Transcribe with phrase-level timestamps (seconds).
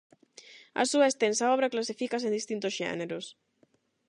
[0.81, 3.25] A súa extensa obra clasifícase en distintos xéneros.